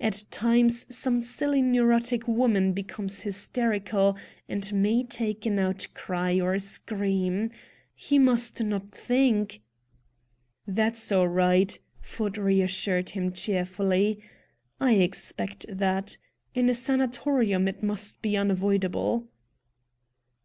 [0.00, 7.52] At times some silly neurotic woman becomes hysterical, and may make an outcry or scream.
[7.94, 9.60] He must not think"
[10.66, 14.20] "That's all right!" Ford reassured him cheerfully.
[14.80, 16.16] "I expect that.
[16.56, 19.28] In a sanatorium it must be unavoidable."